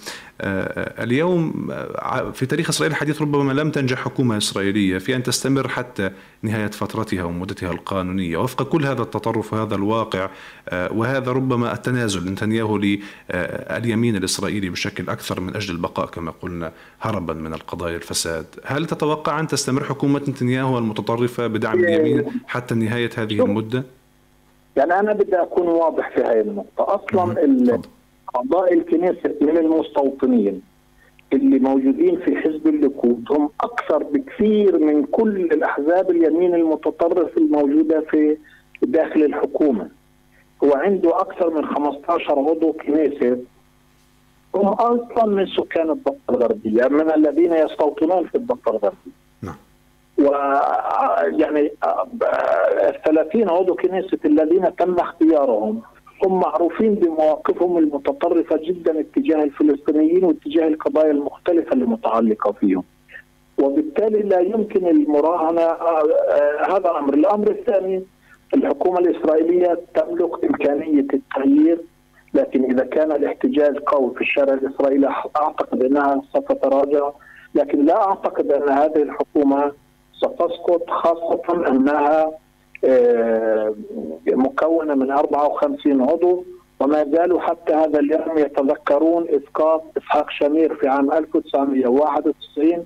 [0.42, 1.68] اليوم
[2.34, 7.24] في تاريخ إسرائيل الحديث ربما لم تنجح حكومة إسرائيلية في أن تستمر حتى نهاية فترتها
[7.24, 8.38] ومدتها القانونية.
[8.38, 10.30] وفق كل هذا التطرف وهذا الواقع
[10.74, 17.54] وهذا ربما التنازل نتنياهو لليمين الإسرائيلي بشكل أكثر من أجل البقاء كما قلنا هربا من
[17.54, 18.46] القضايا الفساد.
[18.66, 23.84] هل تتوقع أن تستمر حكومة نتنياهو المتطرفة بدعم اليمين حتى نهاية هذه المدة؟
[24.76, 26.66] يعني أنا بدي أكون واضح في هذه النقطة.
[26.80, 27.44] أصلا
[28.36, 30.62] أعضاء الكنيسة من المستوطنين
[31.34, 38.38] اللي موجودين في حزب الليكود هم أكثر بكثير من كل الأحزاب اليمين المتطرف الموجودة في
[38.82, 39.90] داخل الحكومة.
[40.64, 43.40] هو عنده أكثر من 15 عضو كنيسة.
[44.56, 49.12] هم أصلا من سكان الضفة الغربية من الذين يستوطنون في الضفة الغربية.
[49.42, 49.56] نعم.
[50.18, 50.24] و
[51.42, 51.72] يعني
[53.06, 55.82] 30 عضو كنيسة الذين تم اختيارهم
[56.24, 62.84] هم معروفين بمواقفهم المتطرفة جدا اتجاه الفلسطينيين واتجاه القضايا المختلفة المتعلقة فيهم.
[63.58, 68.04] وبالتالي لا يمكن المراهنة آه، آه، هذا الأمر الأمر الثاني
[68.54, 71.82] الحكومة الإسرائيلية تملك إمكانية التغيير
[72.34, 77.12] لكن إذا كان الاحتجاج قوي في الشارع الإسرائيلي أعتقد أنها ستتراجع
[77.56, 79.72] لكن لا أعتقد أن هذه الحكومة
[80.14, 82.32] ستسقط خاصة أنها
[84.28, 86.44] مكونة من 54 عضو
[86.80, 92.86] وما زالوا حتى هذا اليوم يتذكرون إسقاط إسحاق شمير في عام 1991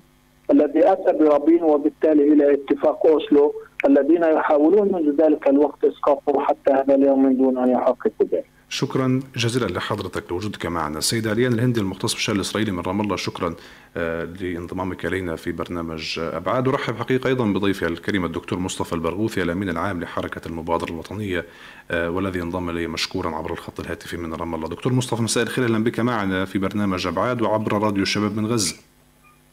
[0.50, 3.52] الذي أتى برابين وبالتالي إلى اتفاق أوسلو
[3.86, 8.50] الذين يحاولون منذ ذلك الوقت إسقاطه حتى هذا اليوم من دون أن يحققوا ذلك.
[8.72, 10.98] شكرا جزيلا لحضرتك لوجودك معنا.
[10.98, 13.54] السيد عليان الهندي المختص بالشأن الإسرائيلي من رام الله شكرا
[13.96, 16.68] آه، لانضمامك إلينا في برنامج أبعاد.
[16.68, 21.46] ورحب حقيقة أيضا بضيفي الكريم الدكتور مصطفى البرغوثي الأمين العام لحركة المبادرة الوطنية
[21.90, 24.68] آه، والذي انضم إلي مشكورا عبر الخط الهاتفي من رام الله.
[24.68, 25.64] دكتور مصطفى مساء الخير.
[25.64, 28.76] أهلا بك معنا في برنامج أبعاد وعبر راديو الشباب من غزة.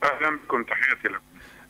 [0.04, 0.64] أهلا بكم.
[0.64, 1.22] تحياتي لكم.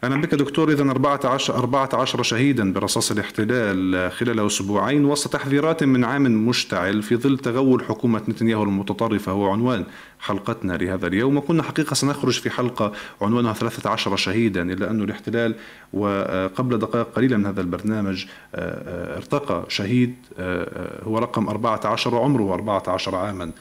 [0.04, 6.48] أهلا بك دكتور إذا 14 14 شهيدا برصاص الاحتلال خلال أسبوعين وسط تحذيرات من عام
[6.48, 9.32] مشتعل في ظل تغول حكومة نتنياهو المتطرفة.
[9.32, 9.86] هو عنوان
[10.20, 15.56] حلقتنا لهذا اليوم وكنا حقيقة سنخرج في حلقة عنوانها 13 شهيدا إلا أن الاحتلال
[15.94, 22.54] وقبل دقائق قليلة من هذا البرنامج آه، آه، ارتقى شهيد آه، هو رقم 14 وعمره
[22.54, 23.52] 14 عاما.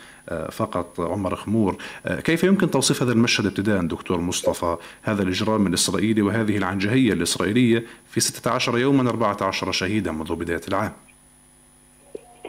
[0.53, 1.77] فقط عمر خمور.
[2.25, 8.21] كيف يمكن توصيف هذا المشهد ابتداء دكتور مصطفى؟ هذا الإجرام الإسرائيلي وهذه العنجهية الإسرائيلية في
[8.21, 10.93] 16 يوما 14 شهيدا منذ بداية العام.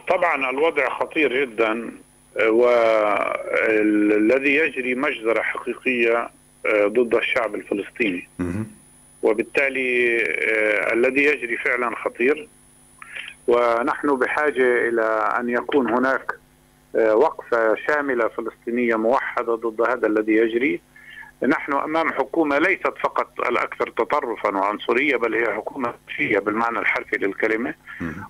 [0.08, 1.92] طبعا الوضع خطير جدا
[2.48, 6.30] والذي يجري مجزرة حقيقية
[6.66, 8.28] آه، ضد الشعب الفلسطيني.
[9.22, 12.48] وبالتالي آه، الذي يجري فعلا خطير.
[13.46, 16.32] ونحن بحاجة إلى أن يكون هناك
[16.94, 20.80] وقفة شاملة فلسطينية موحدة ضد هذا الذي يجري.
[21.42, 27.74] نحن أمام حكومة ليست فقط الأكثر تطرفا وعنصرية بل هي حكومة فاشية بالمعنى الحرفي للكلمة.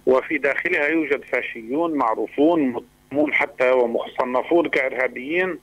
[0.07, 5.59] وفي داخلها يوجد فاشيون معروفون مضمون حتى ومصنفون كإرهابيين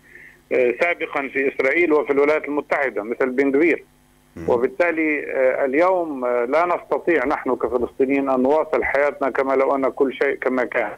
[0.52, 3.84] آه، سابقا في إسرائيل وفي الولايات المتحدة مثل بن جفير
[4.48, 10.14] وبالتالي آه، اليوم آه، لا نستطيع نحن كفلسطينيين أن نواصل حياتنا كما لو أن كل
[10.14, 10.92] شيء كما كان.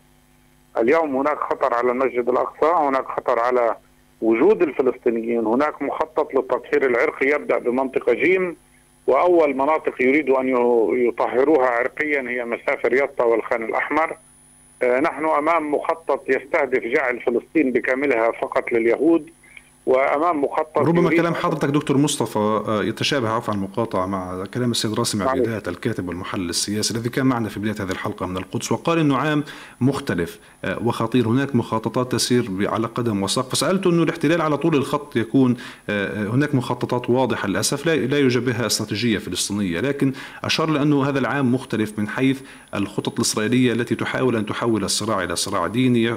[0.82, 3.76] اليوم هناك خطر على المسجد الأقصى، هناك خطر على
[4.22, 5.46] وجود الفلسطينيين.
[5.46, 8.58] هناك مخطط للتطهير العرقي يبدأ بمنطقة جيم
[9.08, 10.48] وأول مناطق يريدوا أن
[11.08, 14.18] يطهروها عرقيا هي مسافر يطا والخان الأحمر.
[14.84, 19.30] آه، نحن أمام مخطط يستهدف جعل فلسطين بكاملها فقط لليهود.
[19.88, 25.24] وأمام مخطط ربما كلام حضرتك دكتور مصطفى آه، يتشابه عفوا المقاطعه مع كلام السيد راسم
[25.24, 29.18] عبيدات الكاتب والمحلل السياسي الذي كان معنا في بداية هذه الحلقة من القدس وقال إنه
[29.18, 29.44] عام
[29.82, 31.28] مختلف آه، وخطير.
[31.28, 33.50] هناك مخططات تسير على قدم وساق.
[33.50, 35.58] فسالته إنه الاحتلال على طول الخط يكون
[35.90, 41.20] آه، هناك مخططات واضحة للأسف لا لا يوجد بها استراتيجية فلسطينية لكن أشار لأنه هذا
[41.20, 42.42] العام مختلف من حيث
[42.76, 46.14] الخطط الإسرائيلية التي تحاول أن تحول الصراع إلى صراع ديني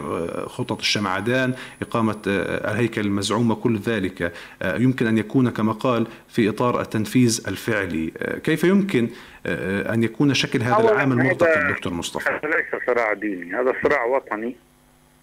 [0.46, 6.80] خطط الشمعدان إقامة الهيكل المزعومه كل ذلك آه، يمكن أن يكون كما قال في إطار
[6.80, 8.12] التنفيذ الفعلي.
[8.18, 9.08] آه، كيف يمكن
[9.46, 14.04] آه، أن يكون شكل هذا العام المرتقب دكتور مصطفى؟ هذا ليس صراع ديني هذا صراع
[14.04, 14.56] وطني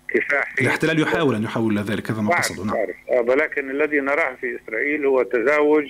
[0.09, 0.61] كفاحي.
[0.61, 2.75] الاحتلال يحاول أن يحول ذلك هذا ما قصده نعم.
[3.29, 5.85] ولكن الذي نراه في إسرائيل هو تزاوج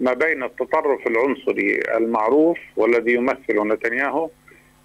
[0.00, 4.30] ما بين التطرف العنصري المعروف والذي يمثله نتنياهو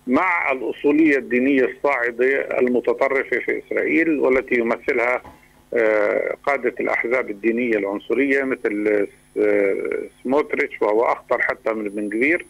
[0.08, 5.22] مع الأصولية الدينية الصاعدة المتطرفة في إسرائيل والتي يمثلها
[6.46, 9.08] قادة الأحزاب الدينية العنصرية مثل
[10.24, 12.46] سموتريتش وهو أخطر حتى من بن جفير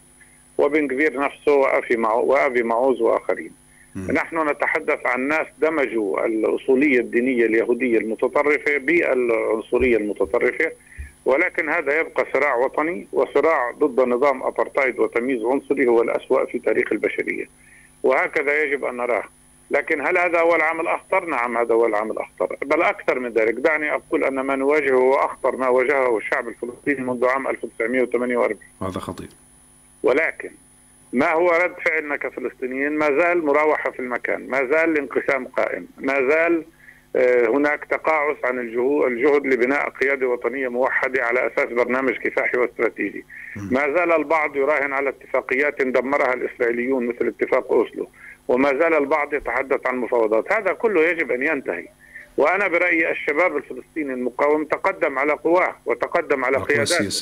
[0.58, 3.50] وبن جفير نفسه وأبي وأبي معوز وآخرين.
[3.94, 4.12] م.
[4.12, 10.72] نحن نتحدث عن ناس دمجوا الأصولية الدينية اليهودية المتطرفة بالعنصرية المتطرفة
[11.24, 16.92] ولكن هذا يبقى صراع وطني وصراع ضد نظام أبرتايد وتمييز عنصري هو الأسوأ في تاريخ
[16.92, 17.44] البشرية.
[18.02, 19.24] وهكذا يجب أن نراه.
[19.70, 22.56] لكن هل هذا هو العام الأخطر؟ نعم هذا هو العام الأخطر.
[22.62, 23.54] بل أكثر من ذلك.
[23.54, 29.00] دعني أقول أن ما نواجهه هو أخطر ما واجهه الشعب الفلسطيني منذ عام 1948 هذا
[29.00, 29.28] خطير.
[30.02, 30.50] ولكن
[31.12, 34.48] ما هو رد فعلنا كفلسطينيين؟ ما زال مراوحة في المكان.
[34.48, 35.86] ما زال الانقسام قائم.
[35.98, 36.64] ما زال
[37.16, 43.24] آه، هناك تقاعس عن الجهد لبناء قيادة وطنية موحدة على أساس برنامج كفاحي واستراتيجي.
[43.56, 48.08] ما زال البعض يراهن على اتفاقيات دمرها الإسرائيليون مثل اتفاق أوسلو.
[48.48, 50.52] وما زال البعض يتحدث عن مفاوضات.
[50.52, 51.88] هذا كله يجب أن ينتهي.
[52.36, 57.14] وأنا برأيي الشباب الفلسطيني المقاوم تقدم على قواه وتقدم على قيادات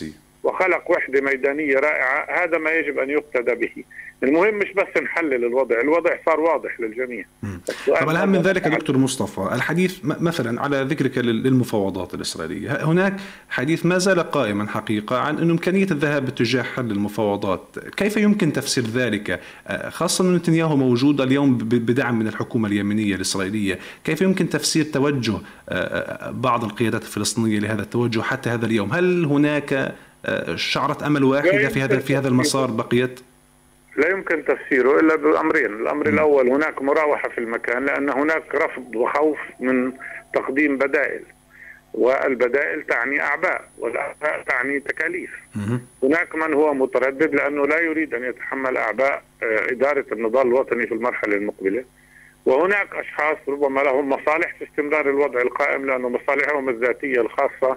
[0.46, 3.84] وخلق وحدة ميدانية رائعة هذا ما يجب أن يقتدى به.
[4.22, 7.24] المهم مش بس نحلل الوضع الوضع صار واضح للجميع.
[8.00, 13.16] طب الأهم من ذلك دكتور مصطفى الحديث مثلا على ذكرك للمفاوضات الإسرائيلية هناك
[13.48, 17.78] حديث ما زال قائما حقيقة عن أن إمكانية الذهاب باتجاه حل المفاوضات.
[17.96, 23.78] كيف يمكن تفسير ذلك؟ آه، خاصة أن نتنياهو موجود اليوم بدعم من الحكومة اليمنية الإسرائيلية.
[24.04, 29.24] كيف يمكن تفسير توجه آه، آه، بعض القيادات الفلسطينية لهذا التوجه حتى هذا اليوم؟ هل
[29.24, 29.94] هناك
[30.54, 33.20] شعرة أمل واحدة في هذا في هذا المسار بقيت؟
[33.96, 39.38] لا يمكن تفسيره إلا بأمرين، الأمر الأول هناك مراوحة في المكان لأن هناك رفض وخوف
[39.60, 39.92] من
[40.34, 41.22] تقديم بدائل
[41.94, 45.30] والبدائل تعني أعباء والأعباء تعني تكاليف.
[46.02, 50.94] هناك من هو متردد لأنه لا يريد أن يتحمل أعباء آه، إدارة النضال الوطني في
[50.94, 51.84] المرحلة المقبلة.
[52.46, 57.76] وهناك أشخاص ربما لهم مصالح في استمرار الوضع القائم لأنه مصالحهم الذاتية الخاصة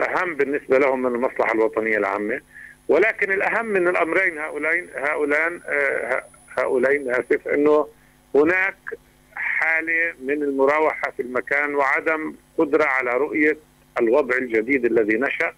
[0.00, 2.40] اهم بالنسبة لهم من المصلحة الوطنية العامة.
[2.88, 5.60] ولكن الأهم من الأمرين هؤلاء هؤلاء
[6.58, 7.88] هؤلاء آسف إنه
[8.34, 8.76] هناك
[9.34, 13.56] حالة من المراوحة في المكان وعدم قدرة على رؤية
[14.00, 15.52] الوضع الجديد الذي نشأ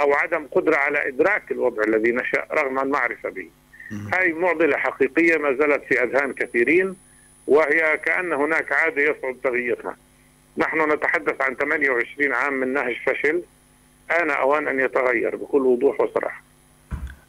[0.00, 3.50] أو عدم قدرة على إدراك الوضع الذي نشأ رغم المعرفة به.
[4.14, 6.96] هذه معضلة حقيقية ما زالت في أذهان كثيرين
[7.46, 9.96] وهي كأن هناك عادة يصعب تغييرها.
[10.56, 13.42] نحن نتحدث عن 28 عام من نهج فشل
[14.10, 16.42] آن أوان أن يتغير بكل وضوح وصراحة.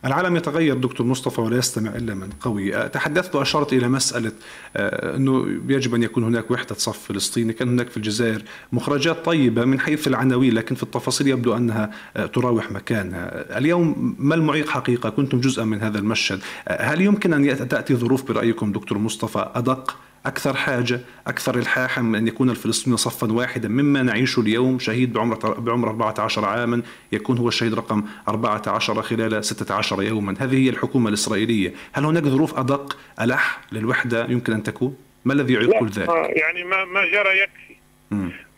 [0.05, 4.31] العالم يتغير دكتور مصطفى ولا يستمع إلا من قوي، أه، تحدثت وأشرت إلى مسألة
[4.75, 9.65] أه، أنه يجب أن يكون هناك وحدة صف فلسطيني، كان هناك في الجزائر مخرجات طيبة
[9.65, 15.09] من حيث العناوين لكن في التفاصيل يبدو أنها أه، تراوح مكانها، اليوم ما المعيق حقيقة؟
[15.09, 20.53] كنتم جزءا من هذا المشهد، هل يمكن أن تاتي ظروف برأيكم دكتور مصطفى أدق؟ أكثر
[20.57, 25.89] حاجة أكثر إلحاحا من أن يكون الفلسطيني صفا واحدا مما نعيشه اليوم شهيد بعمر بعمر
[25.89, 32.05] 14 عاما يكون هو الشهيد رقم 14 خلال 16 يوما هذه هي الحكومة الإسرائيلية هل
[32.05, 36.85] هناك ظروف أدق ألح للوحدة يمكن أن تكون؟ ما الذي يعيق كل ذلك؟ يعني ما
[36.85, 37.75] ما جرى يكفي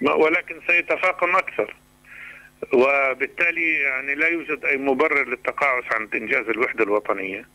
[0.02, 1.76] ولكن سيتفاقم أكثر
[2.74, 7.46] وبالتالي يعني لا يوجد أي مبرر للتقاعس عن إنجاز الوحدة الوطنية.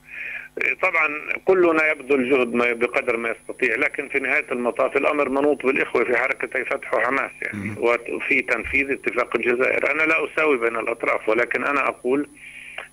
[0.83, 1.09] طبعا
[1.45, 6.17] كلنا يبذل جهد ما بقدر ما يستطيع لكن في نهاية المطاف الأمر منوط بالإخوة في
[6.17, 9.91] حركتي فتح وحماس يعني وفي تنفيذ اتفاق الجزائر.
[9.91, 12.29] أنا لا أساوي بين الأطراف ولكن أنا أقول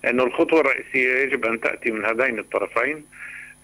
[0.04, 3.04] إنه الخطوة الرئيسية يجب أن تأتي من هذين الطرفين.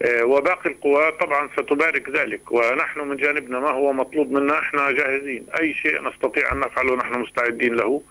[0.01, 5.45] آه، وباقي القوى طبعا ستبارك ذلك ونحن من جانبنا ما هو مطلوب منا إحنا جاهزين.
[5.59, 8.01] أي شيء نستطيع أن نفعله نحن مستعدين له.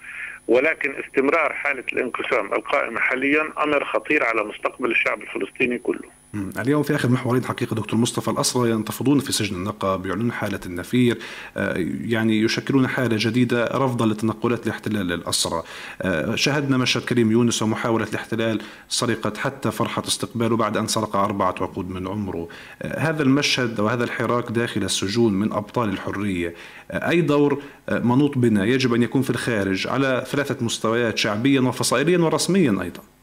[0.49, 6.11] ولكن استمرار حالة الانقسام القائمة حاليا أمر خطير على مستقبل الشعب الفلسطيني كله.
[6.59, 11.19] اليوم في آخر محورين حقيقة دكتور مصطفى الاسرى ينتفضون في سجن النقب يعلنون حالة النفير
[11.57, 15.63] آه، يعني يشكلون حالة جديدة رفضا لتنقلات الاحتلال للاسرى
[16.03, 21.55] آه، شاهدنا مشهد كريم يونس ومحاولة الاحتلال سرقت حتى فرحة استقباله بعد أن سرق أربعة
[21.61, 22.49] عقود من عمره.
[22.83, 26.55] آه، هذا المشهد وهذا الحراك داخل السجون من أبطال الحرية.
[26.91, 32.83] أي دور منوط بنا؟ يجب أن يكون في الخارج على ثلاثة مستويات شعبيا وفصائليا ورسميا
[32.83, 33.14] أيضا.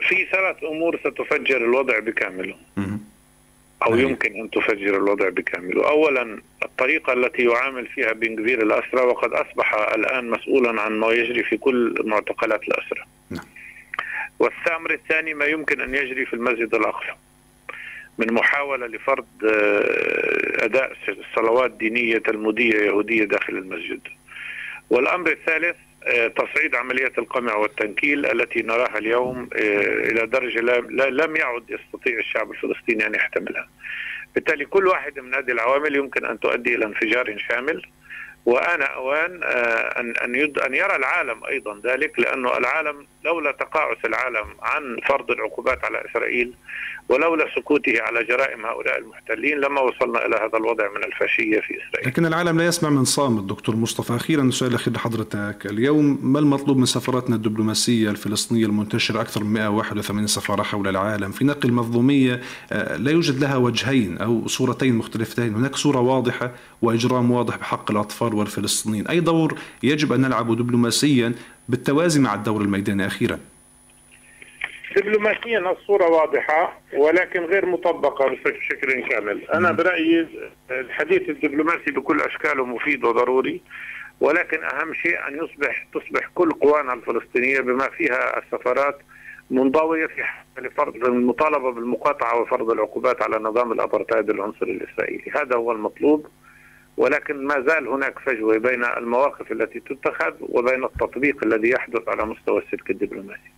[0.00, 2.56] في ثلاث أمور ستفجر الوضع بكامله.
[3.82, 5.88] أو يمكن أن تفجر الوضع بكامله.
[5.88, 11.56] اولا الطريقة التي يعامل فيها بن الأسرى وقد أصبح الآن مسؤولا عن ما يجري في
[11.56, 13.04] كل معتقلات الأسرى.
[13.30, 13.44] نعم.
[14.38, 17.14] والامر الثاني ما يمكن أن يجري في المسجد الأقصى.
[18.18, 20.92] من محاولة لفرض آه، أداء
[21.36, 24.00] صلوات دينيه تلموديه يهودية داخل المسجد.
[24.90, 25.76] والأمر الثالث
[26.28, 30.60] تصعيد عمليات القمع والتنكيل التي نراها اليوم آه، إلى درجة
[31.10, 33.68] لم يعد يستطيع الشعب الفلسطيني أن يحتملها.
[34.34, 37.82] بالتالي كل واحد من هذه العوامل يمكن أن تؤدي إلى انفجار شامل
[38.46, 40.34] وأنا أوان آه، ان أن
[40.66, 46.54] أن يرى العالم أيضا ذلك لأنه العالم لولا تقاعس العالم عن فرض العقوبات على إسرائيل
[47.08, 52.08] ولولا سكوته على جرائم هؤلاء المحتلين لما وصلنا إلى هذا الوضع من الفاشية في إسرائيل.
[52.08, 56.76] لكن العالم لا يسمع من صامت دكتور مصطفى، أخيرا السؤال الاخير لحضرتك، اليوم ما المطلوب
[56.76, 61.30] من سفاراتنا الدبلوماسية الفلسطينية المنتشرة؟ أكثر من 181 سفاره حول العالم.
[61.30, 62.40] في نقل منظوميه
[62.72, 66.52] آه، لا يوجد لها وجهين أو صورتين مختلفتين، هناك صورة واضحة
[66.82, 71.32] وإجرام واضح بحق الأطفال والفلسطينيين، أي دور يجب أن نلعبه دبلوماسيا
[71.68, 73.38] بالتوازي مع الدور الميداني؟ أخيرا؟
[74.96, 79.50] دبلوماسيا الصورة واضحة ولكن غير مطبقة بشكل كامل.
[79.50, 80.28] أنا برأيي
[80.70, 83.60] الحديث الدبلوماسي بكل أشكاله مفيد وضروري
[84.20, 88.98] ولكن أهم شيء أن يصبح تصبح كل قوانا الفلسطينية بما فيها السفارات
[89.50, 90.22] منضوية في
[90.58, 95.30] لفرض المطالبة بالمقاطعة وفرض العقوبات على نظام الأبرتايد العنصري الإسرائيلي.
[95.34, 96.26] هذا هو المطلوب
[96.96, 102.62] ولكن ما زال هناك فجوة بين المواقف التي تتخذ وبين التطبيق الذي يحدث على مستوى
[102.62, 103.50] السلك الدبلوماسي.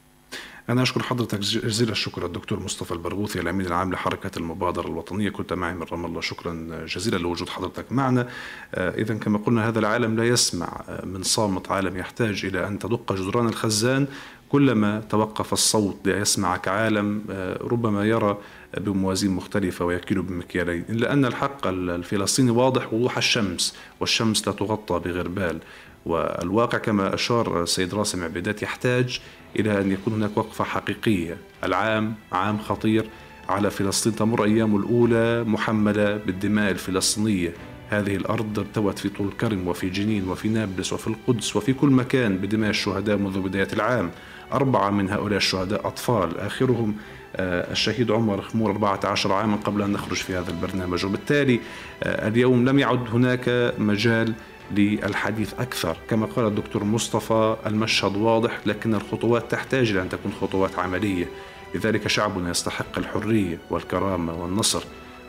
[0.70, 5.30] أنا أشكر حضرتك جزيل الشكر الدكتور مصطفى البرغوثي الأمين العام لحركة المبادرة الوطنية.
[5.30, 6.20] كنت معي من رام الله.
[6.20, 8.28] شكرا جزيلا لوجود حضرتك معنا.
[8.74, 12.78] آه، إذا كما قلنا هذا العالم لا يسمع آه، من صامت عالم يحتاج إلى أن
[12.78, 14.06] تدق جدران الخزان.
[14.48, 18.38] كلما توقف الصوت ليسمعك عالم آه، ربما يرى
[18.76, 20.84] بموازين مختلفة ويكيل بمكيالين.
[20.88, 25.58] إلا أن الحق الفلسطيني واضح وضوح الشمس والشمس لا تغطى بغربال.
[26.06, 29.20] والواقع كما أشار السيد راسم عبيدات يحتاج
[29.58, 31.36] إلى أن يكون هناك وقفة حقيقية.
[31.64, 33.06] العام عام خطير
[33.48, 34.14] على فلسطين.
[34.16, 37.52] تمر أيام الأولى محملة بالدماء الفلسطينية.
[37.88, 42.36] هذه الأرض ارتوت في طول كرم وفي جنين وفي نابلس وفي القدس وفي كل مكان
[42.36, 44.10] بدماء الشهداء منذ بداية العام.
[44.52, 46.38] أربعة من هؤلاء الشهداء أطفال.
[46.38, 46.94] آخرهم
[47.36, 51.04] آه، الشهيد عمر خمور 14 عاما قبل أن نخرج في هذا البرنامج.
[51.04, 51.60] وبالتالي
[52.02, 54.34] آه، اليوم لم يعد هناك مجال
[54.76, 55.96] للحديث أكثر.
[56.10, 61.26] كما قال الدكتور مصطفى المشهد واضح لكن الخطوات تحتاج إلى أن تكون خطوات عملية.
[61.74, 64.82] لذلك شعبنا يستحق الحرية والكرامة والنصر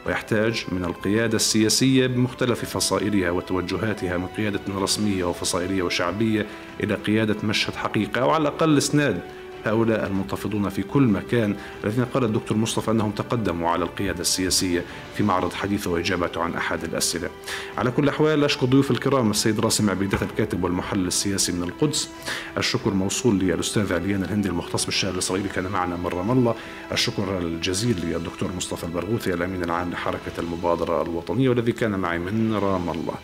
[0.05, 6.45] ويحتاج من القيادة السياسية بمختلف فصائلها وتوجهاتها من قيادة رسمية وفصائلية وشعبية
[6.83, 9.21] إلى قيادة مشهد حقيقة أو على الأقل إسناد
[9.65, 14.85] هؤلاء المنتفضون في كل مكان الذين قال الدكتور مصطفى أنهم تقدموا على القيادة السياسية
[15.17, 17.29] في معرض حديثه وإجابته عن أحد الأسئلة.
[17.77, 22.09] على كل الأحوال أشكر ضيوف الكرام السيد راسم عبيدات الكاتب والمحلل السياسي من القدس.
[22.57, 26.55] الشكر موصول للأستاذ عليان الهندي المختص بالشأن الإسرائيلي كان معنا رام الله
[26.91, 32.89] الشكر الجزيل للدكتور مصطفى البرغوثي الأمين العام لحركة المبادرة الوطنية والذي كان معي من رام
[32.89, 33.15] الله.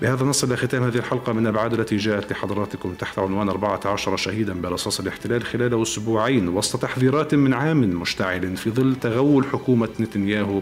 [0.00, 4.60] بهذا نصل إلى ختام هذه الحلقة من أبعاد التي جاءت لحضراتكم تحت عنوان 14 شهيدا
[4.60, 10.60] برصاص الاحتلال خلال أسبوعين وسط تحذيرات من عام مشتعل في ظل تغول حكومة نتنياهو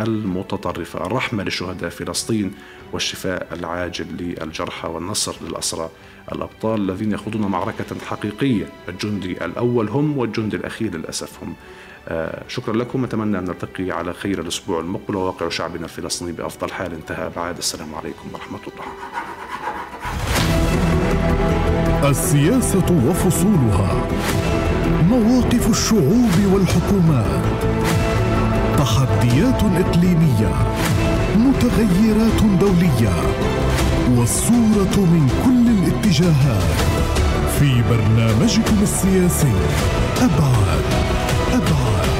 [0.00, 1.06] المتطرفة.
[1.06, 2.52] الرحمة لشهداء فلسطين
[2.92, 5.90] والشفاء العاجل للجرحى والنصر للأسرى
[6.32, 8.66] الأبطال الذين يخوضون معركة حقيقية.
[8.88, 11.54] الجندي الأول هم والجندي الأخير للأسف هم.
[12.48, 13.04] شكرا لكم.
[13.04, 16.92] أتمنى أن نلتقي على خير الأسبوع المقبل وواقع شعبنا الفلسطيني بأفضل حال.
[16.92, 18.86] انتهى أبعاد السلام عليكم ورحمة الله.
[22.10, 24.08] السياسة وفصولها.
[25.10, 27.44] مواقف الشعوب والحكومات.
[28.78, 30.54] تحديات إقليمية.
[31.36, 33.14] متغيرات دولية.
[34.16, 36.78] والصورة من كل الاتجاهات.
[37.58, 39.54] في برنامجكم السياسي
[40.20, 41.35] أبعاد.
[41.52, 42.15] أبعاد